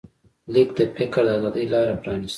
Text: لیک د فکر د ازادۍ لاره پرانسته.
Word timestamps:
لیک 0.53 0.69
د 0.77 0.79
فکر 0.95 1.23
د 1.27 1.29
ازادۍ 1.37 1.65
لاره 1.73 1.95
پرانسته. 2.01 2.29